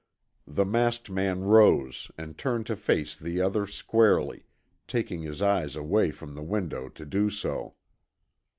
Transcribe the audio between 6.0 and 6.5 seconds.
from the